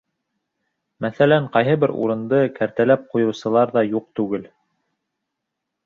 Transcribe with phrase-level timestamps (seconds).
[1.05, 4.49] Мәҫәлән, ҡайһы бер урынды кәртәләп ҡуйыусылар ҙа юҡ түгел.